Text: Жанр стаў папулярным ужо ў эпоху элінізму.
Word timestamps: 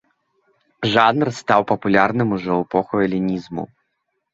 Жанр 0.93 1.27
стаў 1.41 1.61
папулярным 1.75 2.29
ужо 2.41 2.51
ў 2.55 2.59
эпоху 2.69 2.93
элінізму. 3.09 3.73